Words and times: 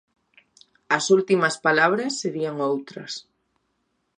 As 0.97 1.05
últimas 1.17 1.55
palabras, 1.65 2.13
serían 2.21 2.55
outras. 2.71 3.11